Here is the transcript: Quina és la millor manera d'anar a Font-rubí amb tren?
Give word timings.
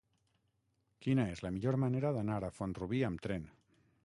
Quina 1.05 1.27
és 1.33 1.43
la 1.47 1.53
millor 1.59 1.79
manera 1.85 2.13
d'anar 2.17 2.41
a 2.49 2.51
Font-rubí 2.59 3.05
amb 3.13 3.27
tren? 3.29 3.49